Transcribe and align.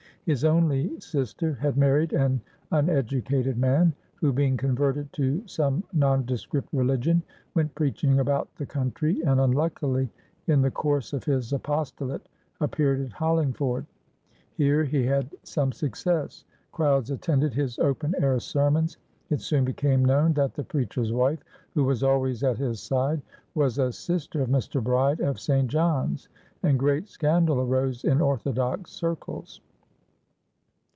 His 0.25 0.45
only 0.45 0.99
sister 0.99 1.55
had 1.55 1.77
married 1.79 2.13
an 2.13 2.41
uneducated 2.71 3.57
man, 3.57 3.91
who, 4.17 4.31
being 4.31 4.55
converted 4.55 5.11
to 5.13 5.45
some 5.47 5.83
nondescript 5.93 6.69
religion, 6.71 7.23
went 7.55 7.73
preaching 7.73 8.19
about 8.19 8.47
the 8.55 8.67
country, 8.67 9.19
and 9.25 9.41
unluckily, 9.41 10.11
in 10.45 10.61
the 10.61 10.69
course 10.69 11.11
of 11.13 11.23
his 11.23 11.53
apostolate, 11.53 12.21
appeared 12.61 13.01
at 13.01 13.11
Hollingford. 13.13 13.87
Here 14.53 14.83
he 14.83 15.07
had 15.07 15.33
some 15.43 15.71
success; 15.71 16.45
crowds 16.71 17.09
attended 17.09 17.55
his 17.55 17.79
open 17.79 18.13
air 18.23 18.39
sermons. 18.39 18.97
It 19.31 19.41
soon 19.41 19.65
became 19.65 20.05
known 20.05 20.33
that 20.33 20.53
the 20.53 20.63
preacher's 20.63 21.11
wife, 21.11 21.39
who 21.73 21.83
was 21.83 22.03
always 22.03 22.43
at 22.43 22.59
his 22.59 22.79
side, 22.79 23.23
was 23.55 23.79
a 23.79 23.91
sister 23.91 24.41
of 24.43 24.49
Mr. 24.49 24.83
Bride 24.83 25.19
of 25.19 25.39
St. 25.39 25.67
John's, 25.67 26.29
and 26.61 26.77
great 26.77 27.09
scandal 27.09 27.59
arose 27.59 28.03
in 28.03 28.21
orthodox 28.21 28.91
circles. 28.91 29.61